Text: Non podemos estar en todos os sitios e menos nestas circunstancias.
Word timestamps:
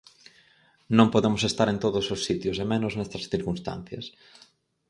Non 0.97 1.11
podemos 1.13 1.43
estar 1.49 1.67
en 1.73 1.77
todos 1.85 2.05
os 2.15 2.23
sitios 2.27 2.57
e 2.63 2.65
menos 2.73 2.93
nestas 2.95 3.23
circunstancias. 3.33 4.05